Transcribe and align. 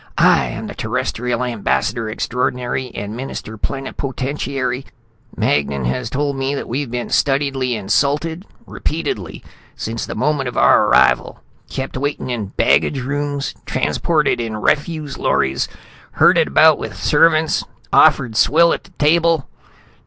"I 0.17 0.45
am 0.45 0.65
the 0.65 0.73
Terrestrial 0.73 1.43
Ambassador 1.43 2.09
Extraordinary 2.09 2.89
and 2.95 3.15
Minister 3.15 3.55
Plenipotentiary. 3.55 4.83
Magnan 5.37 5.85
has 5.85 6.09
told 6.09 6.35
me 6.37 6.55
that 6.55 6.67
we've 6.67 6.89
been 6.89 7.09
studiedly 7.09 7.75
insulted, 7.75 8.43
repeatedly, 8.65 9.43
since 9.75 10.07
the 10.07 10.15
moment 10.15 10.49
of 10.49 10.57
our 10.57 10.87
arrival. 10.87 11.41
Kept 11.69 11.97
waiting 11.97 12.31
in 12.31 12.47
baggage 12.47 13.01
rooms, 13.01 13.53
transported 13.67 14.41
in 14.41 14.57
refuse 14.57 15.19
lorries, 15.19 15.67
herded 16.13 16.47
about 16.47 16.79
with 16.79 16.97
servants, 16.97 17.63
offered 17.93 18.35
swill 18.35 18.73
at 18.73 18.89
table. 18.97 19.47